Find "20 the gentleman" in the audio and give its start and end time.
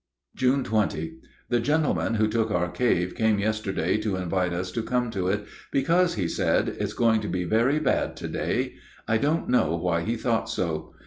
0.63-2.15